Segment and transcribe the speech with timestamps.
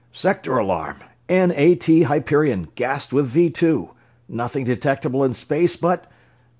[0.11, 0.95] "Sector alarm!
[1.29, 1.53] N.
[1.55, 1.75] A.
[1.75, 2.01] T.
[2.01, 3.91] Hyperion gassed with Vee Two.
[4.27, 6.11] Nothing detectable in space, but...."